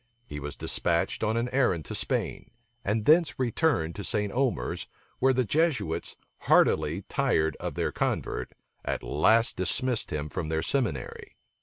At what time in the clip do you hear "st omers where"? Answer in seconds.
4.03-5.31